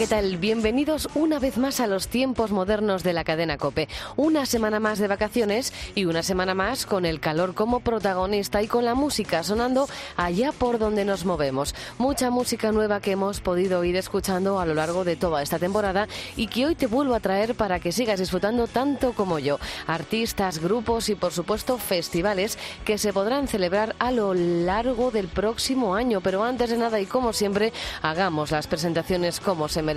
[0.00, 0.38] ¿Qué tal?
[0.38, 3.86] Bienvenidos una vez más a los tiempos modernos de la cadena Cope.
[4.16, 8.66] Una semana más de vacaciones y una semana más con el calor como protagonista y
[8.66, 11.74] con la música sonando allá por donde nos movemos.
[11.98, 16.08] Mucha música nueva que hemos podido ir escuchando a lo largo de toda esta temporada
[16.34, 19.58] y que hoy te vuelvo a traer para que sigas disfrutando tanto como yo.
[19.86, 25.94] Artistas, grupos y por supuesto festivales que se podrán celebrar a lo largo del próximo
[25.94, 26.22] año.
[26.22, 29.89] Pero antes de nada y como siempre, hagamos las presentaciones como se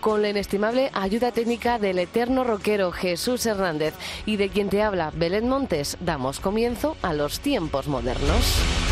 [0.00, 3.94] con la inestimable ayuda técnica del eterno rockero Jesús Hernández
[4.26, 8.83] y de quien te habla Belén Montes, damos comienzo a los tiempos modernos.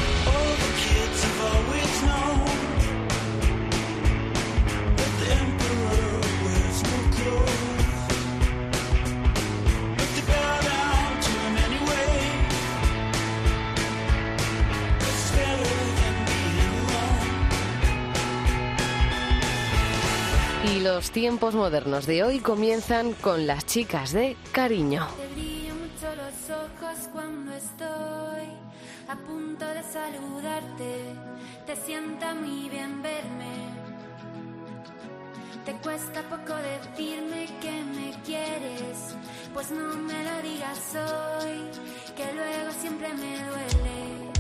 [21.03, 25.09] Los tiempos modernos de hoy comienzan con las chicas de cariño.
[25.19, 28.47] Te brillan mucho los ojos cuando estoy
[29.09, 31.17] a punto de saludarte.
[31.67, 33.53] Te sienta muy bien verme.
[35.65, 39.17] Te cuesta poco decirme que me quieres,
[39.53, 44.32] pues no me lo digas hoy, que luego siempre me duele.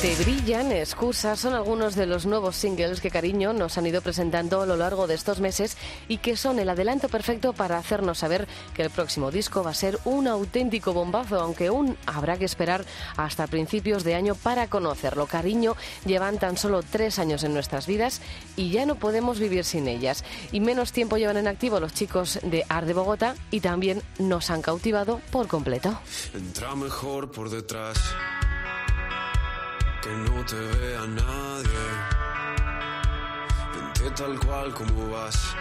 [0.00, 4.60] Te brillan, excusas, son algunos de los nuevos singles que Cariño nos han ido presentando
[4.60, 5.76] a lo largo de estos meses
[6.06, 9.74] y que son el adelanto perfecto para hacernos saber que el próximo disco va a
[9.74, 12.84] ser un auténtico bombazo, aunque aún habrá que esperar
[13.16, 15.26] hasta principios de año para conocerlo.
[15.26, 15.74] Cariño
[16.06, 18.22] llevan tan solo tres años en nuestras vidas
[18.54, 20.24] y ya no podemos vivir sin ellas.
[20.52, 24.50] Y menos tiempo llevan en activo los chicos de Art de Bogotá y también nos
[24.50, 25.98] han cautivado por completo.
[26.32, 27.98] Entra mejor por detrás,
[30.48, 31.84] te vea nadie.
[33.74, 35.54] Vente tal cual como vas,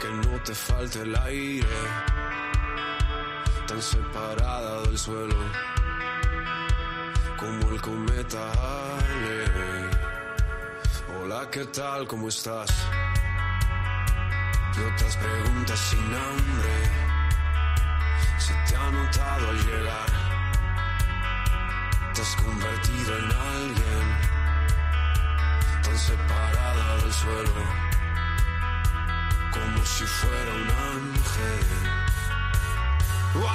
[0.00, 1.78] que no te falte el aire.
[3.68, 5.36] Tan separada del suelo,
[7.36, 8.52] como el cometa
[8.98, 9.38] Ale.
[11.14, 12.06] Hola, ¿qué tal?
[12.08, 12.70] ¿Cómo estás?
[14.76, 16.74] Y otras preguntas sin hambre
[18.38, 20.25] se te ha notado al llegar.
[22.16, 24.06] Te has convertido en alguien
[25.82, 27.62] tan separada del suelo
[29.52, 31.66] como si fuera un ángel.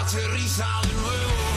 [0.02, 1.51] Aterriza de nuevo.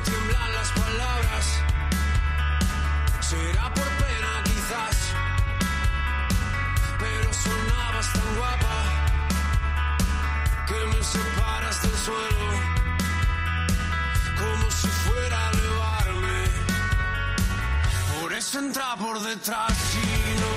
[0.00, 1.44] Tiemblan las palabras.
[3.20, 4.96] Será por pena quizás,
[6.98, 8.78] pero sonabas tan guapa
[10.68, 12.48] que me separas del suelo
[14.40, 16.40] como si fuera a elevarme.
[18.20, 20.47] Por eso entra por detrás y no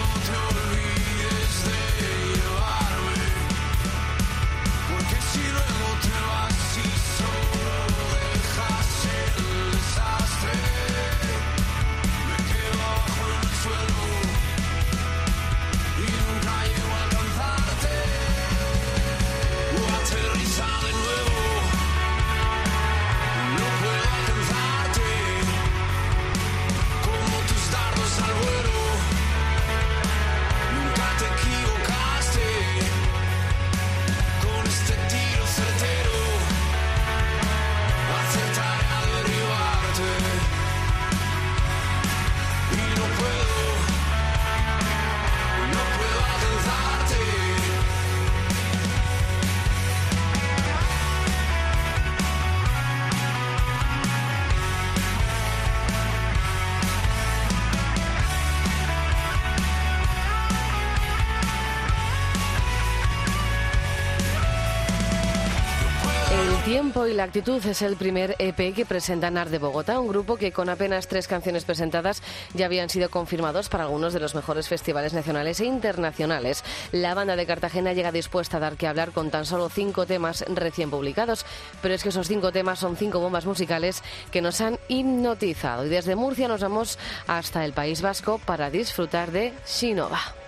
[66.72, 70.38] tiempo y la actitud es el primer EP que presenta NAR de Bogotá, un grupo
[70.38, 72.24] que con apenas tres canciones presentadas
[72.54, 76.64] ya habían sido confirmados para algunos de los mejores festivales nacionales e internacionales.
[76.94, 80.46] La banda de Cartagena llega dispuesta a dar que hablar con tan solo cinco temas
[80.48, 81.46] recién publicados,
[81.82, 84.02] pero es que esos cinco temas son cinco bombas musicales
[84.32, 85.86] que nos han hipnotizado.
[85.86, 86.98] Y desde Murcia nos vamos
[87.28, 90.41] hasta el País Vasco para disfrutar de Shinova.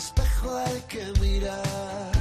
[0.00, 2.19] Espejo al que mirar?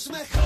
[0.00, 0.39] Que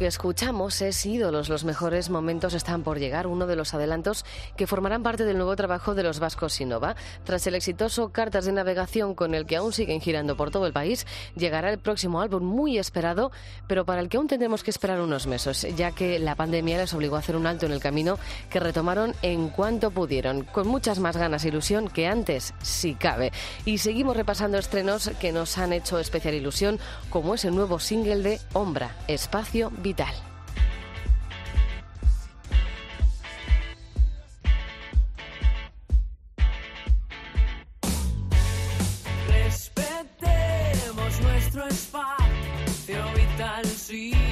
[0.00, 1.48] escuchamos es Ídolos.
[1.48, 4.24] Los mejores momentos están por llegar, uno de los adelantos
[4.56, 6.94] que formarán parte del nuevo trabajo de los vascos Sinova.
[7.24, 10.72] Tras el exitoso Cartas de Navegación con el que aún siguen girando por todo el
[10.72, 13.32] país, llegará el próximo álbum muy esperado,
[13.66, 16.94] pero para el que aún tendremos que esperar unos meses, ya que la pandemia les
[16.94, 18.18] obligó a hacer un alto en el camino
[18.50, 23.32] que retomaron en cuanto pudieron, con muchas más ganas e ilusión que antes, si cabe.
[23.64, 26.78] Y seguimos repasando estrenos que nos han hecho especial ilusión,
[27.10, 30.12] como es nuevo single de Ombra, Espacio Vital.
[39.28, 44.27] Respetemos nuestro espacio vital, sino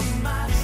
[0.00, 0.59] me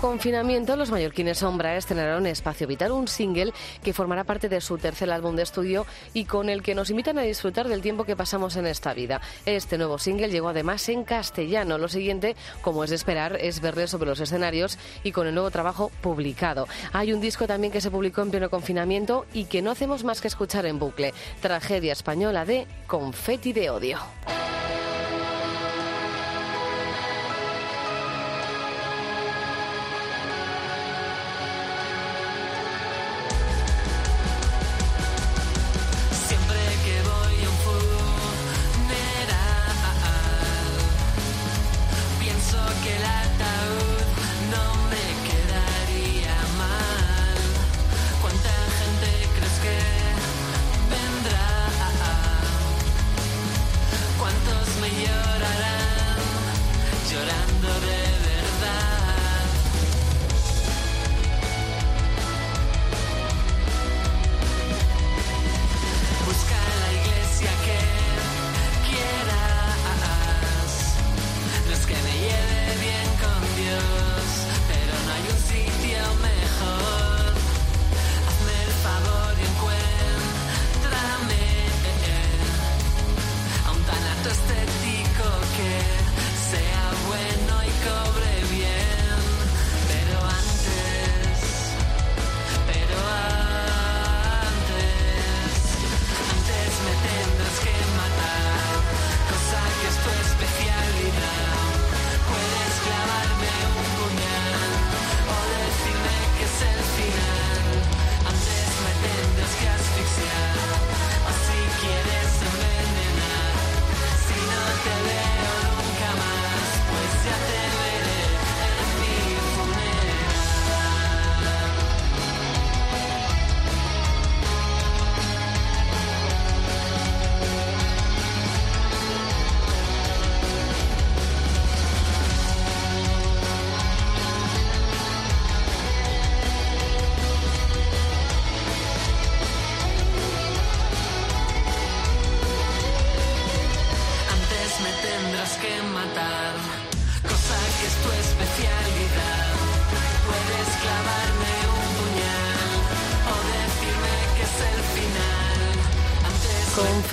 [0.00, 3.52] confinamiento, los mallorquines Sombra estrenaron Espacio Vital, un single
[3.82, 7.18] que formará parte de su tercer álbum de estudio y con el que nos invitan
[7.18, 9.20] a disfrutar del tiempo que pasamos en esta vida.
[9.44, 11.76] Este nuevo single llegó además en castellano.
[11.76, 15.50] Lo siguiente, como es de esperar, es verles sobre los escenarios y con el nuevo
[15.50, 16.66] trabajo publicado.
[16.92, 20.20] Hay un disco también que se publicó en pleno confinamiento y que no hacemos más
[20.20, 21.12] que escuchar en bucle.
[21.42, 23.98] Tragedia española de Confeti de Odio.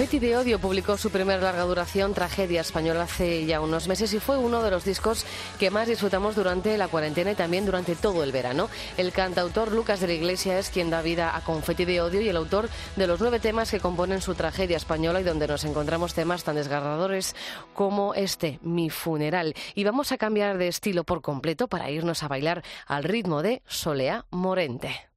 [0.07, 4.21] Confetti de Odio publicó su primer larga duración, Tragedia Española, hace ya unos meses y
[4.21, 5.25] fue uno de los discos
[5.59, 8.69] que más disfrutamos durante la cuarentena y también durante todo el verano.
[8.95, 12.29] El cantautor Lucas de la Iglesia es quien da vida a Confetti de Odio y
[12.29, 16.13] el autor de los nueve temas que componen su Tragedia Española y donde nos encontramos
[16.13, 17.35] temas tan desgarradores
[17.73, 19.55] como este, Mi Funeral.
[19.75, 23.61] Y vamos a cambiar de estilo por completo para irnos a bailar al ritmo de
[23.67, 25.09] Solea Morente.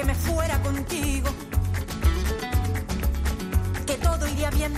[0.00, 1.28] Que me fuera contigo,
[3.86, 4.72] que todo iría bien,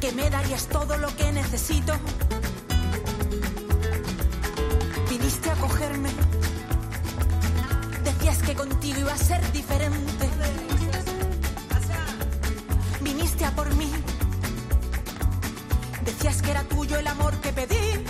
[0.00, 1.94] que me darías todo lo que necesito.
[5.10, 6.10] Viniste a cogerme,
[8.04, 10.28] decías que contigo iba a ser diferente.
[13.00, 13.90] Viniste a por mí,
[16.04, 18.04] decías que era tuyo el amor que pedí.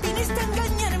[0.00, 0.93] Viniste a engañarme.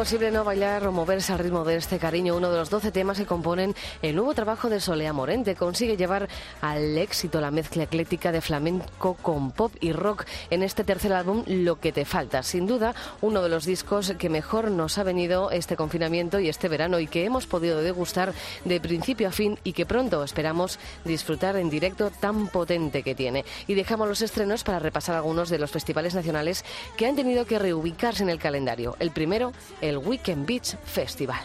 [0.00, 3.18] Imposible no bailar o moverse al ritmo de este cariño, uno de los 12 temas
[3.18, 5.56] que componen el nuevo trabajo de Solea Morente.
[5.56, 6.26] Consigue llevar
[6.62, 11.44] al éxito la mezcla ecléctica de flamenco con pop y rock en este tercer álbum,
[11.46, 12.42] Lo que te falta.
[12.42, 16.68] Sin duda, uno de los discos que mejor nos ha venido este confinamiento y este
[16.68, 18.32] verano y que hemos podido degustar
[18.64, 23.44] de principio a fin y que pronto esperamos disfrutar en directo tan potente que tiene.
[23.66, 26.64] Y dejamos los estrenos para repasar algunos de los festivales nacionales
[26.96, 28.96] que han tenido que reubicarse en el calendario.
[28.98, 31.40] El primero, el Weekend Beach Festival.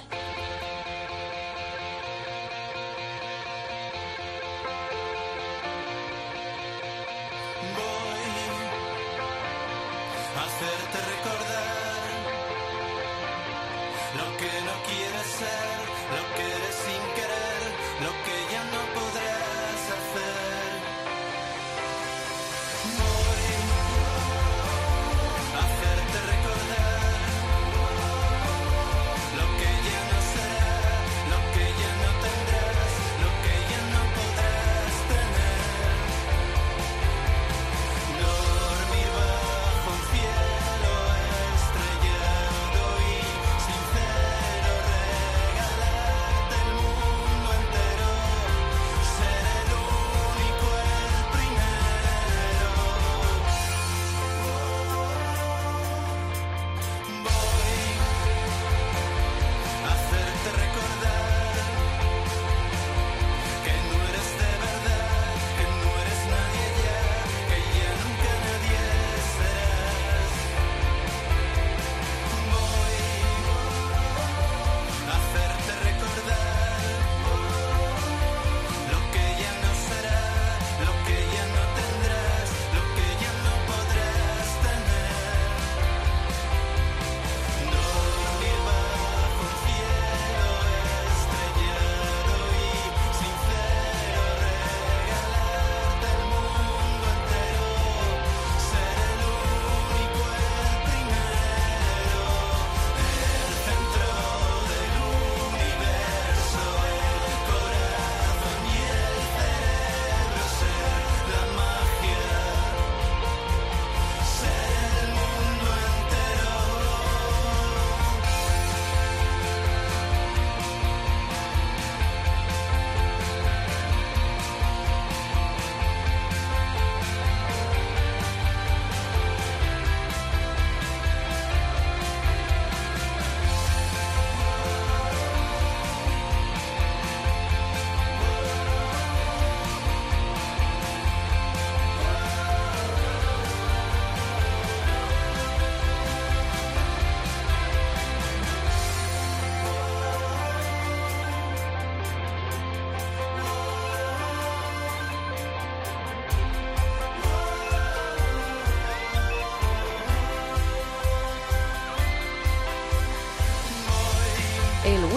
[14.15, 15.77] lo que no quieres ser,
[16.15, 16.74] lo que eres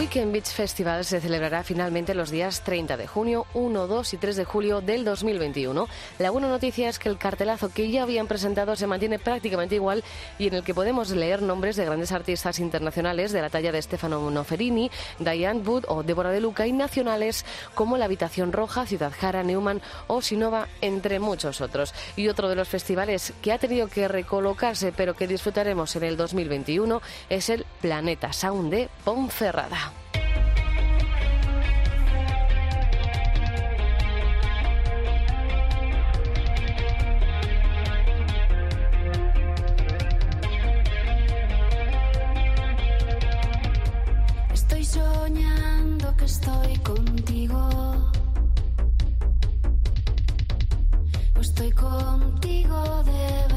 [0.08, 4.36] Weekend Beach Festival se celebrará finalmente los días 30 de junio, 1, 2 y 3
[4.36, 5.86] de julio del 2021.
[6.18, 10.02] La buena noticia es que el cartelazo que ya habían presentado se mantiene prácticamente igual
[10.38, 13.82] y en el que podemos leer nombres de grandes artistas internacionales de la talla de
[13.82, 17.44] Stefano Noferini, Diane Wood o Débora de Luca y nacionales
[17.74, 21.92] como La Habitación Roja, Ciudad Jara, Neumann o Sinova, entre muchos otros.
[22.16, 26.16] Y otro de los festivales que ha tenido que recolocarse pero que disfrutaremos en el
[26.16, 29.97] 2021 es el Planeta Sound de Ponferrada.
[46.38, 47.58] estoy contigo.
[51.36, 53.47] O estoy contigo de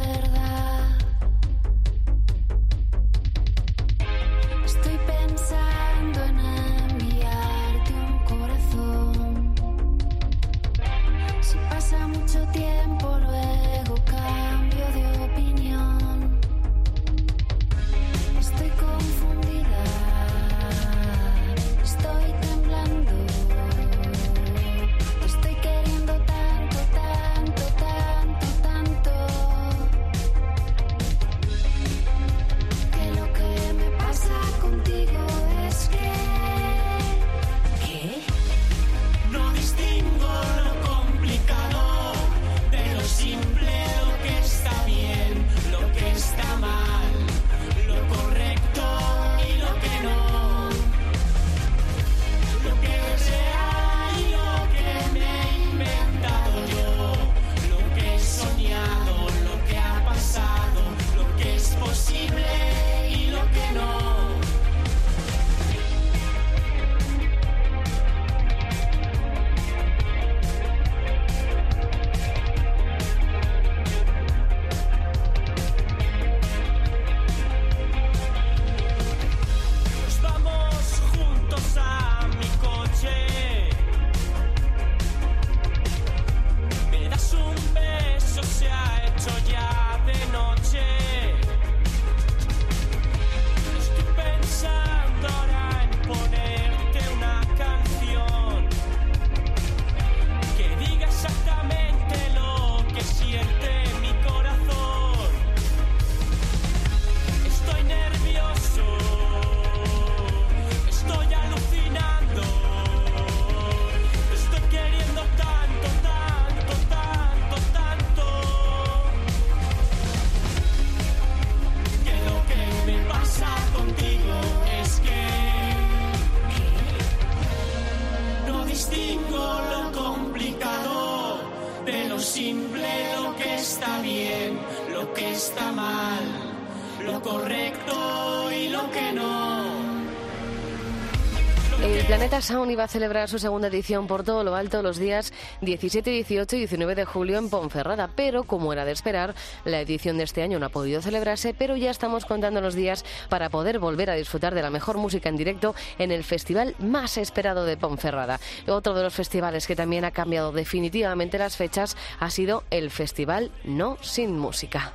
[141.83, 145.33] El Planeta Sound iba a celebrar su segunda edición por todo lo alto los días
[145.61, 149.33] 17, 18 y 19 de julio en Ponferrada, pero como era de esperar,
[149.65, 153.03] la edición de este año no ha podido celebrarse, pero ya estamos contando los días
[153.29, 157.17] para poder volver a disfrutar de la mejor música en directo en el festival más
[157.17, 158.39] esperado de Ponferrada.
[158.67, 163.51] Otro de los festivales que también ha cambiado definitivamente las fechas ha sido el Festival
[163.63, 164.93] No Sin Música.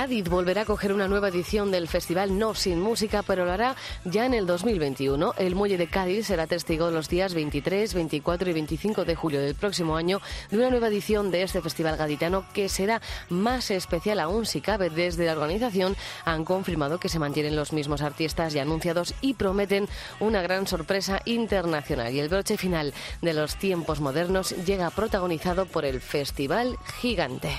[0.00, 3.76] Cádiz volverá a coger una nueva edición del festival No Sin Música, pero lo hará
[4.06, 5.34] ya en el 2021.
[5.36, 9.54] El Muelle de Cádiz será testigo los días 23, 24 y 25 de julio del
[9.54, 14.46] próximo año de una nueva edición de este festival gaditano que será más especial aún
[14.46, 14.88] si cabe.
[14.88, 19.86] Desde la organización han confirmado que se mantienen los mismos artistas ya anunciados y prometen
[20.18, 22.14] una gran sorpresa internacional.
[22.14, 27.50] Y el broche final de los tiempos modernos llega protagonizado por el Festival Gigante.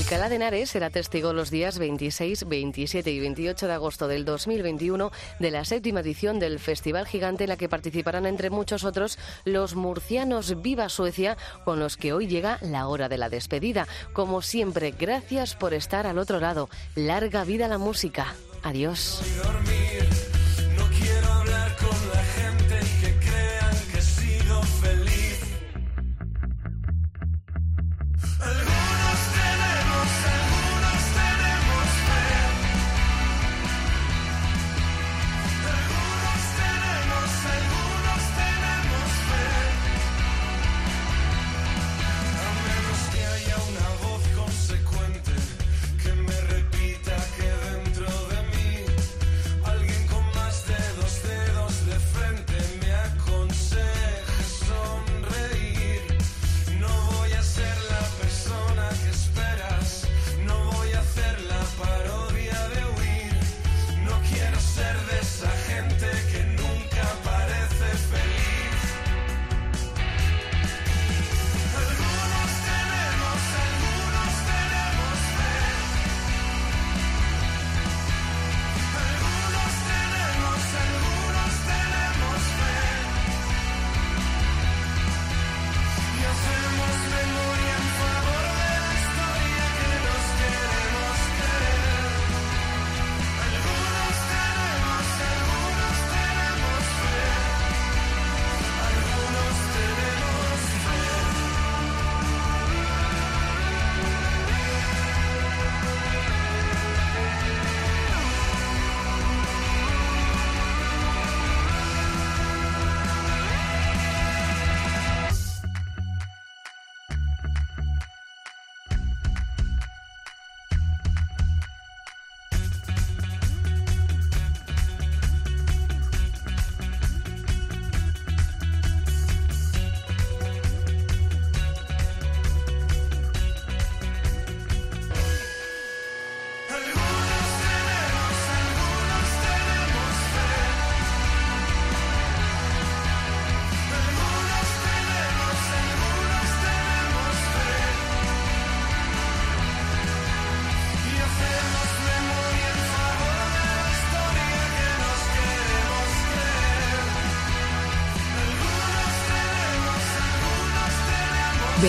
[0.00, 5.12] Alcalá de Henares será testigo los días 26, 27 y 28 de agosto del 2021
[5.38, 9.74] de la séptima edición del Festival Gigante en la que participarán entre muchos otros los
[9.74, 11.36] murcianos Viva Suecia
[11.66, 13.86] con los que hoy llega la hora de la despedida.
[14.14, 16.70] Como siempre, gracias por estar al otro lado.
[16.94, 18.34] Larga vida la música.
[18.62, 19.20] Adiós.